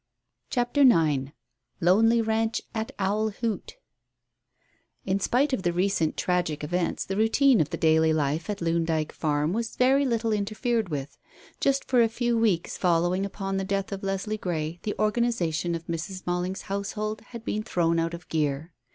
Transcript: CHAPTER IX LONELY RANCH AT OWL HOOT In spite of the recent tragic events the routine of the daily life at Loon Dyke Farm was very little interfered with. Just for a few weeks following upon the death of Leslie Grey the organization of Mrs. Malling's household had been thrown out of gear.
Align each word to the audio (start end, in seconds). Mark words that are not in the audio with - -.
CHAPTER 0.49 0.81
IX 0.81 1.31
LONELY 1.79 2.23
RANCH 2.23 2.63
AT 2.73 2.91
OWL 2.97 3.29
HOOT 3.29 3.75
In 5.05 5.19
spite 5.19 5.53
of 5.53 5.61
the 5.61 5.71
recent 5.71 6.17
tragic 6.17 6.63
events 6.63 7.05
the 7.05 7.15
routine 7.15 7.61
of 7.61 7.69
the 7.69 7.77
daily 7.77 8.11
life 8.11 8.49
at 8.49 8.61
Loon 8.61 8.83
Dyke 8.83 9.11
Farm 9.11 9.53
was 9.53 9.75
very 9.75 10.03
little 10.07 10.31
interfered 10.33 10.89
with. 10.89 11.19
Just 11.59 11.85
for 11.85 12.01
a 12.01 12.09
few 12.09 12.35
weeks 12.35 12.77
following 12.79 13.27
upon 13.27 13.57
the 13.57 13.63
death 13.63 13.91
of 13.91 14.01
Leslie 14.01 14.39
Grey 14.39 14.79
the 14.81 14.95
organization 14.97 15.75
of 15.75 15.85
Mrs. 15.85 16.25
Malling's 16.25 16.63
household 16.63 17.21
had 17.27 17.45
been 17.45 17.61
thrown 17.61 17.99
out 17.99 18.15
of 18.15 18.27
gear. 18.27 18.73